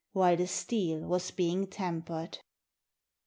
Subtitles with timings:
[0.13, 2.39] While the steel was being tempered.